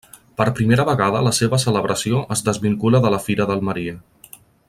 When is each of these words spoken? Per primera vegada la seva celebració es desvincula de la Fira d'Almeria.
Per 0.39 0.45
primera 0.59 0.85
vegada 0.89 1.19
la 1.27 1.33
seva 1.39 1.59
celebració 1.65 2.23
es 2.37 2.43
desvincula 2.49 3.03
de 3.05 3.13
la 3.17 3.21
Fira 3.27 3.49
d'Almeria. 3.51 4.01